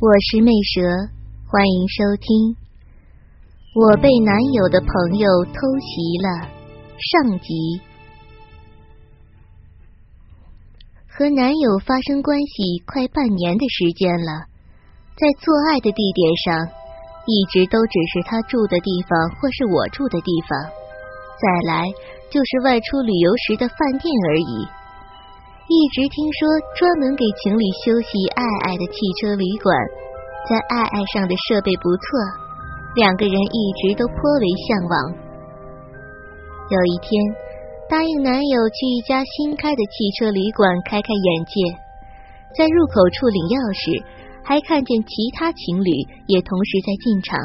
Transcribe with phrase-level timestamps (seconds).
[0.00, 1.10] 我是魅蛇，
[1.50, 2.54] 欢迎收听。
[3.74, 6.46] 我被男友的朋友偷袭了。
[6.94, 7.82] 上集。
[11.08, 14.46] 和男友发生关系快半年的时间了，
[15.18, 16.70] 在做爱的地点上，
[17.26, 20.56] 一直都只是他住的地方或是我住的地方，
[21.42, 21.82] 再来
[22.30, 24.77] 就是外出旅游时的饭店而已。
[25.68, 26.48] 一直听说
[26.80, 29.68] 专门给情侣休息爱爱的汽车旅馆，
[30.48, 32.08] 在爱爱上的设备不错，
[32.96, 34.96] 两个人一直都颇为向往。
[36.72, 37.12] 有一天，
[37.84, 41.52] 答应男友去一家新开的汽车旅馆开开眼界，
[42.56, 44.00] 在入口处领钥匙，
[44.40, 45.92] 还看见其他情侣
[46.32, 47.36] 也同时在进场，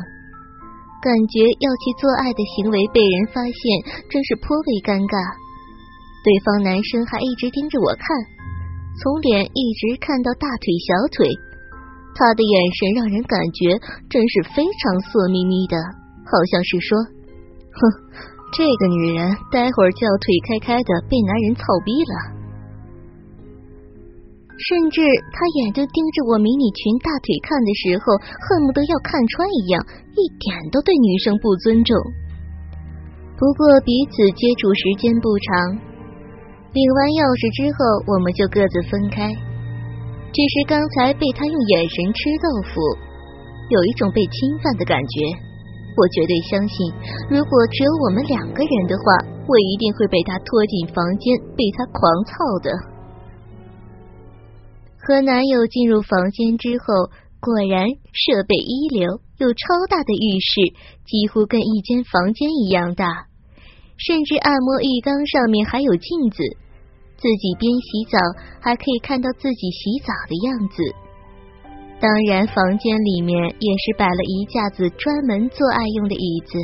[1.04, 3.62] 感觉要去做爱的行为被人发现，
[4.08, 5.43] 真是颇为尴尬。
[6.24, 8.04] 对方男生还一直盯着我看，
[8.96, 11.28] 从脸一直看到大腿、小腿，
[12.16, 13.76] 他的眼神让人感觉
[14.08, 15.76] 真是非常色眯眯的，
[16.24, 16.96] 好像是说
[17.76, 17.80] ：“哼，
[18.56, 22.16] 这个女人待会儿就要腿开开的被男人操逼了。”
[24.56, 25.02] 甚至
[25.34, 28.16] 他眼睛盯着我迷你裙大腿看的时候，
[28.48, 29.84] 恨不得要看穿一样，
[30.16, 31.98] 一点都对女生不尊重。
[33.36, 35.92] 不过彼此接触时间不长。
[36.74, 37.78] 领完钥匙之后，
[38.10, 39.30] 我们就各自分开。
[40.34, 42.82] 只是刚才被他用眼神吃豆腐，
[43.70, 45.30] 有一种被侵犯的感觉。
[45.94, 46.76] 我绝对相信，
[47.30, 49.06] 如果只有我们两个人的话，
[49.46, 52.34] 我一定会被他拖进房间，被他狂操
[52.66, 52.74] 的。
[54.98, 60.74] 和男友进入房间之后，果然设备一流，有超大的浴室，
[61.06, 63.30] 几乎跟一间房间一样大，
[64.02, 66.42] 甚至按摩浴缸上面还有镜子。
[67.24, 68.20] 自己边洗澡
[68.60, 70.84] 还可以看到自己洗澡的样子。
[72.04, 76.60] 当然，房间里面也是摆了一架子专门做爱用的椅子，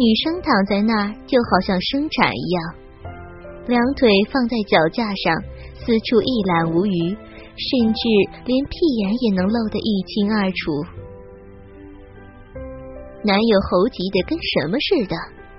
[0.00, 2.64] 女生躺在那儿就好像生产一样，
[3.68, 5.36] 两腿放在脚架上，
[5.84, 8.00] 四处一览无余，甚至
[8.48, 8.72] 连屁
[9.04, 10.56] 眼也能露得一清二楚。
[13.20, 15.14] 男友猴急的跟什么似的，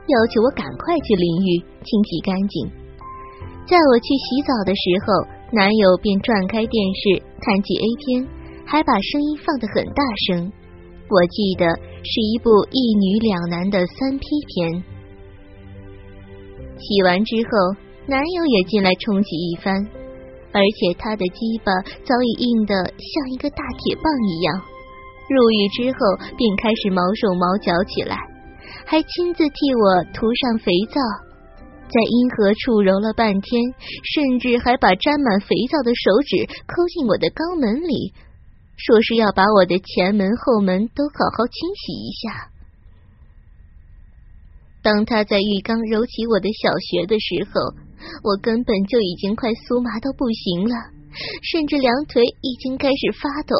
[0.09, 2.88] 要求我赶快去淋浴清洗干净。
[3.69, 8.28] 在我去洗澡的时候，男友便转开电视看起 A 片，
[8.66, 10.52] 还把声音放得很大声。
[11.06, 11.69] 我记得
[12.02, 14.84] 是一部一女两男的三 P 片。
[16.81, 17.78] 洗完之后，
[18.08, 19.85] 男友也进来冲洗一番，
[20.52, 21.69] 而且他的鸡巴
[22.02, 24.58] 早已硬得像一个大铁棒一样。
[25.29, 28.18] 入浴之后，便开始毛手毛脚起来，
[28.84, 31.28] 还亲自替我涂上肥皂。
[31.89, 33.73] 在阴核处揉了半天，
[34.05, 38.13] 甚至还把沾满肥皂的手指抠进我的肛门里，
[38.77, 42.53] 说是要把我的前门后门都好好清洗一下。
[44.81, 47.73] 当他在浴缸揉起我的小穴的时候，
[48.23, 50.75] 我根本就已经快酥麻到不行了，
[51.44, 53.55] 甚至两腿已经开始发抖。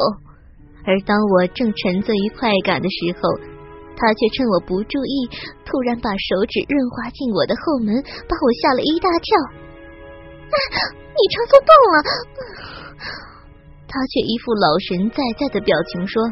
[0.86, 3.59] 而当我正沉醉于快感的时候，
[4.00, 5.28] 他却趁我不注意，
[5.68, 7.92] 突然把手指润滑进我的后门，
[8.24, 9.28] 把我吓了一大跳。
[11.12, 11.96] 你插错洞了！
[13.86, 16.22] 他却一副老神在在的表情说：“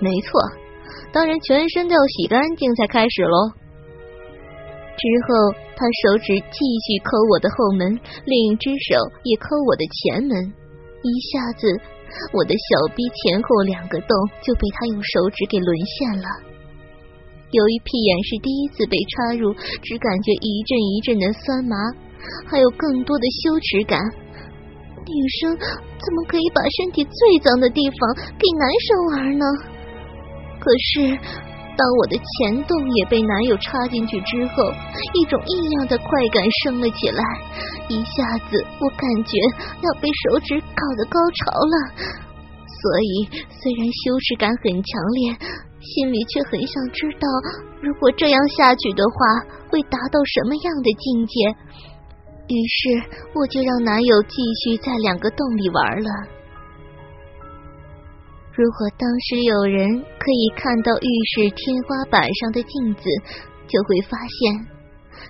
[0.00, 0.40] 没错，
[1.12, 3.52] 当然全身都要洗干净才开始喽。”
[4.96, 10.32] 之后，他手指继续抠我的后门，另一只手也抠我的前门，
[11.02, 11.68] 一下子，
[12.32, 16.51] 我的小臂前后两个洞就被他用手指给沦陷了。
[17.52, 19.52] 由于屁眼是第一次被插入，
[19.84, 21.76] 只感觉一阵一阵的酸麻，
[22.48, 24.00] 还有更多的羞耻感。
[25.04, 27.98] 女生怎么可以把身体最脏的地方
[28.38, 29.44] 给男生玩呢？
[30.60, 31.18] 可是，
[31.76, 34.72] 当我的前洞也被男友插进去之后，
[35.12, 37.22] 一种异样的快感升了起来，
[37.88, 39.36] 一下子我感觉
[39.82, 42.31] 要被手指搞得高潮了。
[42.82, 45.30] 所以，虽然羞耻感很强烈，
[45.78, 47.26] 心里却很想知道，
[47.80, 49.14] 如果这样下去的话，
[49.70, 51.34] 会达到什么样的境界。
[52.50, 52.90] 于是，
[53.38, 56.10] 我就让男友继续在两个洞里玩了。
[58.52, 59.88] 如果当时有人
[60.18, 63.02] 可以看到浴室天花板上的镜子，
[63.68, 64.66] 就会发现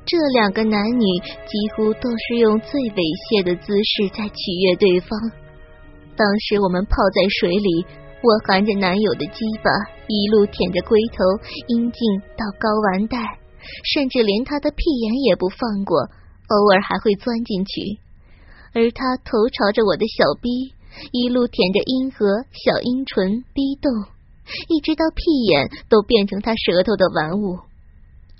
[0.06, 1.04] 这两个男女
[1.44, 5.41] 几乎都是用最猥亵的姿势在取悦对方。
[6.17, 7.87] 当时我们泡在水里，
[8.23, 9.70] 我含着男友的鸡巴，
[10.06, 11.25] 一路舔着龟头、
[11.69, 11.99] 阴茎
[12.37, 13.17] 到睾丸带，
[13.94, 15.99] 甚至连他的屁眼也不放过，
[16.49, 17.99] 偶尔还会钻进去。
[18.75, 20.75] 而他头朝着我的小逼。
[21.11, 23.91] 一路舔着阴核、小阴唇、逼洞，
[24.69, 27.61] 一直到屁眼都变成他舌头的玩物。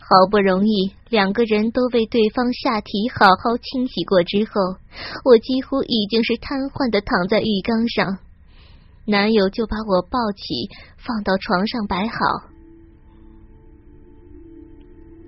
[0.03, 4.77] 好不容易两个人都为对方下体好好清洗过之后，
[5.25, 8.19] 我几乎已经是瘫痪的躺在浴缸上，
[9.07, 10.69] 男友就把我抱起
[10.99, 12.17] 放到床上摆好。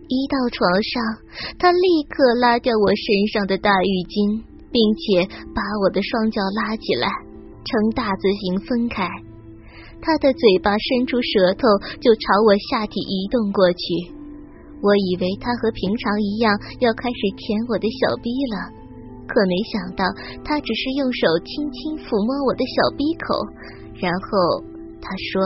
[0.09, 1.03] 一到床上，
[1.59, 4.43] 他立刻拉掉我身上的大浴巾。
[4.75, 5.23] 并且
[5.55, 7.07] 把我的双脚拉起来，
[7.63, 9.07] 呈大字形分开。
[10.03, 11.63] 他的嘴巴伸出舌头，
[12.01, 14.14] 就朝我下体移动过去。
[14.85, 16.53] 我以为他和平常一样
[16.85, 18.69] 要开始舔我的小逼了，
[19.25, 20.05] 可没想到
[20.45, 23.25] 他只是用手轻轻抚摸我的小逼口，
[23.97, 24.61] 然后
[25.01, 25.41] 他说：“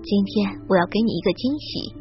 [0.00, 1.92] 今天我要给你一个惊喜。”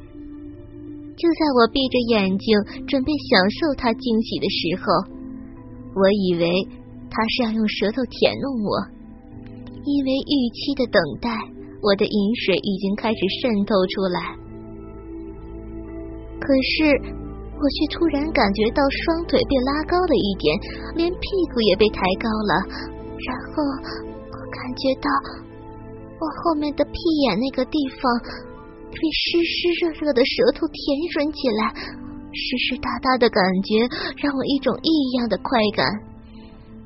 [1.19, 2.47] 就在我闭着眼睛
[2.87, 4.87] 准备享受他惊喜的时候。
[5.93, 6.47] 我以为
[7.11, 8.71] 他是要用舌头舔弄我，
[9.83, 11.29] 因为预期的等待，
[11.83, 14.42] 我的饮水已经开始渗透出来。
[16.43, 16.91] 可是
[17.55, 20.51] 我却突然感觉到双腿被拉高了一点，
[20.99, 21.23] 连屁
[21.55, 22.51] 股也被抬高了。
[23.23, 25.07] 然后我感觉到
[26.19, 26.91] 我后面的屁
[27.23, 28.03] 眼那个地方
[28.91, 30.75] 被湿湿热热的舌头舔
[31.15, 31.71] 吮起来。
[32.35, 33.87] 湿湿哒哒的感觉
[34.17, 35.85] 让我一种异样的快感。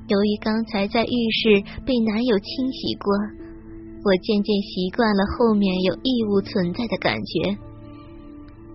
[0.08, 3.10] 由于刚才在浴室被男友清洗过，
[4.06, 7.58] 我渐渐习惯了后面有异物存在的感觉。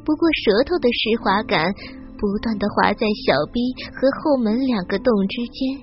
[0.05, 1.73] 不过舌头的湿滑感
[2.19, 3.63] 不断的滑在小臂
[3.95, 5.79] 和后门两个洞之间，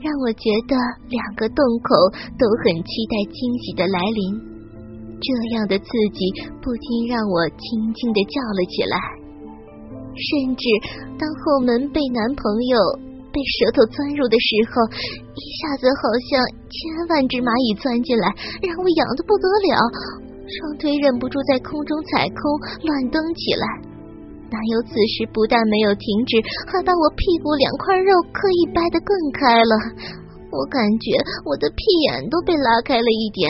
[0.00, 0.76] 让我觉得
[1.08, 1.88] 两个洞口
[2.36, 4.52] 都很期待惊喜的来临。
[5.22, 6.20] 这样的刺激
[6.60, 8.96] 不禁让我轻轻的叫了起来。
[10.12, 10.64] 甚至
[11.16, 12.76] 当后门被男朋友
[13.32, 14.84] 被舌头钻入的时候，
[15.32, 16.76] 一下子好像千
[17.08, 18.28] 万只蚂蚁钻进来，
[18.60, 19.72] 让我痒的不得了，
[20.46, 22.40] 双腿忍不住在空中踩空
[22.82, 23.66] 乱蹬起来。
[24.52, 26.36] 男友此时不但没有停止，
[26.68, 29.72] 还把我屁股两块肉刻意掰得更开了。
[30.52, 31.16] 我感觉
[31.48, 31.80] 我的屁
[32.10, 33.48] 眼都被拉开了一点。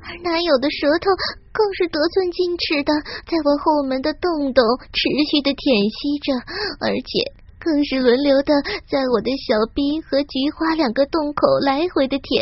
[0.00, 1.12] 而男友的舌头
[1.52, 2.92] 更是得寸进尺的，
[3.28, 5.60] 在我后门的洞洞持续的舔
[5.92, 6.32] 吸着，
[6.80, 7.28] 而且
[7.60, 8.56] 更是轮流的
[8.88, 12.40] 在我的小臂和菊花两个洞口来回的舔。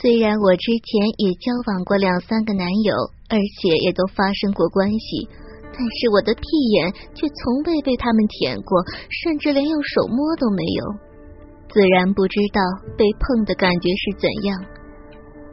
[0.00, 2.94] 虽然我之前也交往过两三个男友，
[3.28, 5.28] 而且也都发生过关系，
[5.68, 6.42] 但是我的屁
[6.72, 8.82] 眼却从未被他们舔过，
[9.22, 10.82] 甚至连用手摸都没有，
[11.68, 12.60] 自然不知道
[12.96, 14.58] 被碰的感觉是怎样。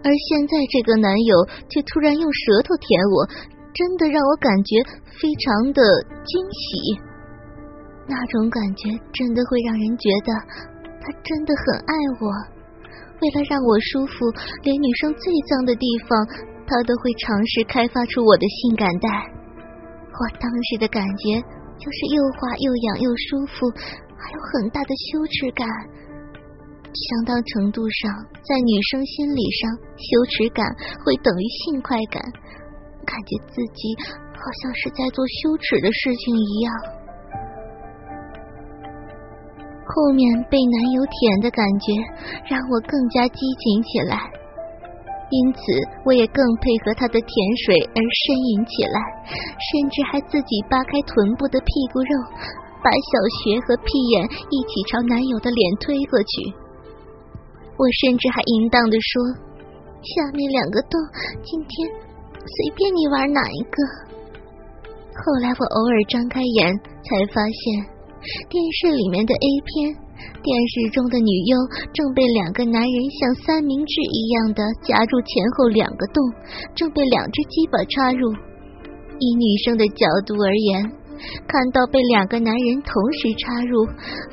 [0.01, 1.35] 而现在，这个男友
[1.67, 3.27] 却突然用舌头舔我，
[3.75, 4.79] 真的让我感觉
[5.19, 5.83] 非常的
[6.23, 6.95] 惊喜。
[8.07, 10.31] 那种感觉真的会让人觉得
[11.03, 11.93] 他真的很爱
[12.23, 12.58] 我。
[13.21, 14.31] 为了让我舒服，
[14.63, 16.15] 连女生最脏的地方，
[16.65, 19.09] 他都会尝试开发出我的性感带。
[20.07, 21.39] 我当时的感觉
[21.79, 23.67] 就是又滑又痒又舒服，
[24.15, 25.67] 还有很大的羞耻感。
[26.89, 28.11] 相当程度上，
[28.41, 30.65] 在女生心理上，羞耻感
[31.05, 32.19] 会等于性快感，
[33.05, 33.93] 感觉自己
[34.33, 36.73] 好像是在做羞耻的事情一样。
[39.89, 41.89] 后面被男友舔的感觉
[42.45, 44.21] 让我更加激情起来，
[45.33, 45.59] 因此
[46.05, 47.33] 我也更配合他的甜
[47.65, 48.97] 水而呻吟起来，
[49.57, 52.13] 甚至还自己扒开臀部的屁股肉，
[52.85, 56.53] 把小穴和屁眼一起朝男友的脸推过去。
[57.73, 59.09] 我甚至还淫荡的说
[60.05, 61.01] ：“下面两个洞，
[61.41, 61.89] 今天
[62.37, 63.77] 随便你玩哪一个。”
[65.17, 67.97] 后来我偶尔张开眼，才发现
[68.49, 69.95] 电视里面的 A 片，
[70.43, 71.55] 电视中的女优
[71.93, 76.19] 正被两个男人像三明治一样的夹住前后两个洞，
[76.75, 78.31] 正被两只鸡巴插入。
[79.19, 80.83] 以女生的角度而言，
[81.47, 83.87] 看到被两个男人同时插入，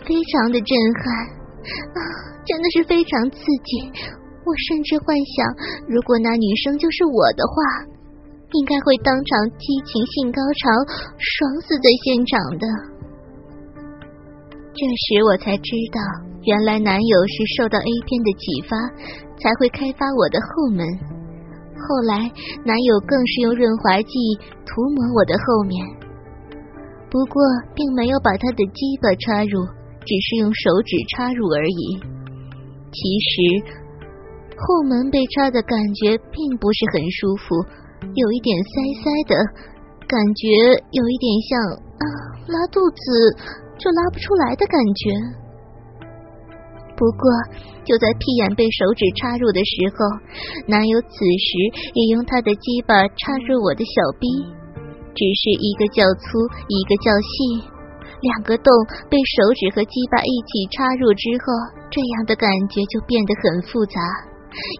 [0.06, 0.70] 非常的震
[1.02, 1.04] 撼。
[1.94, 1.98] 啊，
[2.46, 3.90] 真的是非常刺激！
[4.46, 5.46] 我甚至幻想，
[5.88, 7.54] 如果那女生就是我的话，
[8.52, 10.70] 应该会当场激情性高潮，
[11.18, 12.95] 爽死在现场的。
[14.76, 15.98] 这时我才知道，
[16.44, 18.76] 原来男友是受到 A 片的启发，
[19.40, 20.84] 才会开发我的后门。
[21.72, 22.28] 后来
[22.60, 24.12] 男友更是用润滑剂
[24.68, 25.80] 涂抹我的后面，
[27.08, 27.40] 不过
[27.74, 29.64] 并没有把他的鸡巴插入，
[30.04, 31.96] 只是用手指插入而已。
[32.92, 33.32] 其实
[34.60, 37.56] 后门被插的感觉并不是很舒服，
[38.12, 39.34] 有一点塞塞的
[40.04, 40.52] 感觉，
[40.92, 41.56] 有一点像
[41.96, 42.04] 啊
[42.44, 45.10] 拉肚子就拉不出来的感觉。
[46.96, 47.28] 不过，
[47.84, 49.96] 就在屁眼被手指插入的时候，
[50.66, 51.48] 男友此时
[51.92, 54.24] 也用他的鸡巴插入我的小逼，
[55.12, 56.40] 只是一个较粗，
[56.72, 57.68] 一个较细，
[58.24, 58.72] 两个洞
[59.12, 61.52] 被手指和鸡巴一起插入之后，
[61.92, 64.00] 这样的感觉就变得很复杂。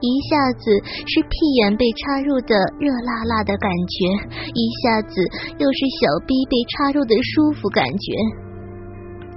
[0.01, 0.73] 一下子
[1.05, 4.09] 是屁眼被插入的热辣辣的感觉，
[4.57, 5.21] 一下子
[5.61, 8.17] 又是小逼被插入的舒服感觉，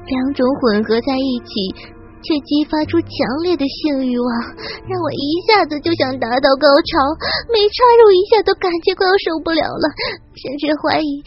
[0.09, 1.95] 两种混合在一起。
[2.19, 3.09] 却激发出强
[3.43, 4.27] 烈的性欲望，
[4.91, 6.99] 让我一下子就想达到高潮，
[7.47, 9.87] 每插入一下都感觉快要受不了了，
[10.35, 11.23] 甚至怀疑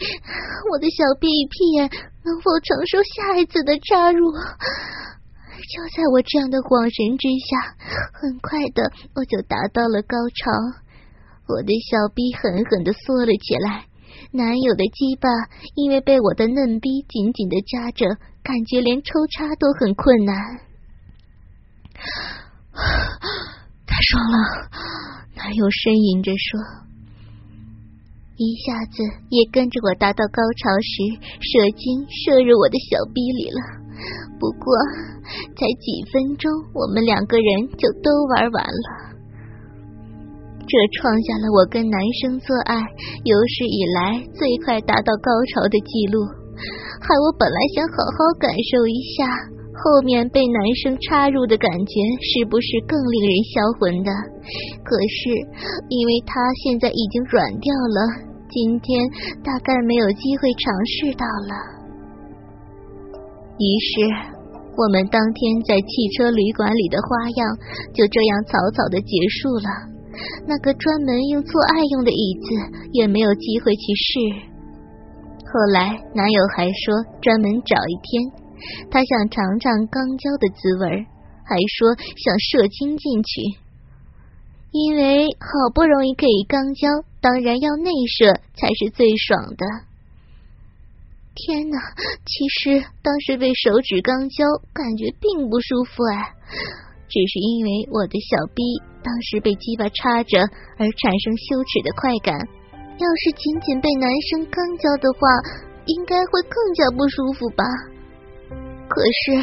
[0.69, 1.25] 我的小屁
[1.73, 1.89] 眼
[2.21, 4.29] 能否承受下一次的插入。
[4.29, 7.73] 就在我这样的恍神之下，
[8.13, 10.53] 很快的我就达到了高潮，
[11.49, 13.89] 我的小臂狠狠的缩了起来，
[14.29, 15.25] 男友的鸡巴
[15.73, 18.05] 因为被我的嫩逼紧紧的夹着，
[18.43, 20.35] 感觉连抽插都很困难。
[23.87, 24.37] 太爽了！
[25.35, 26.59] 男友呻吟着说，
[28.35, 30.91] 一下子也跟着我达到高潮时，
[31.39, 33.79] 射精射入我的小逼里了。
[34.39, 34.75] 不过
[35.55, 37.47] 才几分钟，我们两个人
[37.79, 39.15] 就都玩完了。
[40.67, 42.75] 这创下了我跟男生做爱
[43.23, 46.27] 有史以来最快达到高潮的记录，
[47.01, 49.25] 害我本来想好好感受一下。
[49.73, 54.11] 后面被男生插入的感觉是不是更令人销魂的？
[54.85, 55.33] 可是
[55.89, 57.99] 因为他现在已经软掉了，
[58.53, 59.01] 今天
[59.43, 61.53] 大概没有机会尝试到了。
[63.57, 63.91] 于是
[64.77, 67.57] 我们当天在汽车旅馆里的花样
[67.93, 69.69] 就这样草草的结束了。
[70.47, 74.52] 那个专门用做爱用的椅子也没有机会去试。
[75.53, 78.41] 后来男友还说专门找一天。
[78.89, 81.05] 他想尝尝钢胶的滋味，
[81.45, 83.41] 还说想射精进去，
[84.71, 86.89] 因为好不容易可以钢胶，
[87.21, 89.65] 当然要内射才是最爽的。
[91.35, 91.77] 天哪！
[92.25, 96.33] 其实当时被手指钢胶，感觉并不舒服哎，
[97.09, 98.63] 只是因为我的小逼
[99.03, 100.39] 当时被鸡巴插着
[100.77, 102.62] 而产生羞耻的快感。
[102.97, 105.27] 要是仅仅被男生刚交的话，
[105.85, 107.63] 应该会更加不舒服吧。
[108.87, 109.41] 可是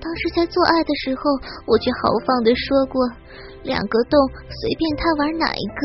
[0.00, 1.22] 当时在做爱的时候，
[1.66, 2.98] 我却豪放的说过，
[3.62, 4.18] 两个洞
[4.50, 5.80] 随便他玩哪一个。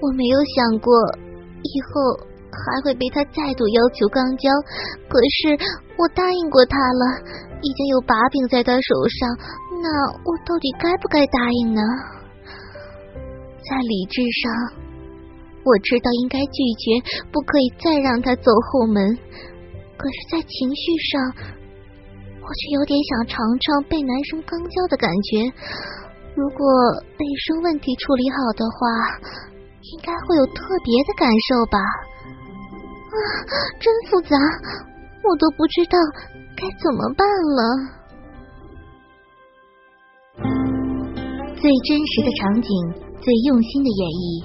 [0.00, 0.90] 我没有想过
[1.62, 4.50] 以后还会被他再度要求肛交，
[5.06, 5.54] 可是
[5.96, 7.04] 我答应过他了，
[7.62, 9.30] 已经有把柄在他手上，
[9.78, 9.86] 那
[10.26, 11.80] 我到底该不该答应呢？
[13.62, 14.50] 在理智上，
[15.64, 16.98] 我知道应该拒绝，
[17.30, 19.16] 不可以再让他走后门。
[19.96, 21.22] 可是，在情绪上，
[22.42, 25.46] 我却有点想尝尝被男生刚交的感觉。
[26.34, 26.66] 如果
[27.18, 28.80] 卫生问题处理好的话，
[29.82, 31.78] 应该会有特别的感受吧？
[33.12, 33.16] 啊，
[33.78, 34.34] 真复杂，
[35.22, 35.98] 我都不知道
[36.56, 37.60] 该怎么办了。
[41.54, 42.68] 最真实的场景，
[43.20, 44.44] 最用心的演绎，